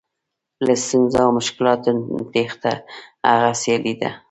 له 0.65 0.73
ستونزو 0.83 1.17
او 1.25 1.29
مشکلاتو 1.39 1.89
تېښته 2.33 2.71
هغه 3.29 3.51
سیالي 3.61 3.93
ده. 4.01 4.09